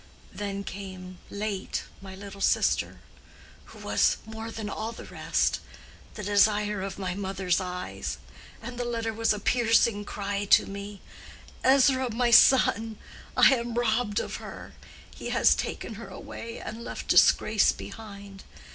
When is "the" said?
4.91-5.05, 6.15-6.23, 8.79-8.83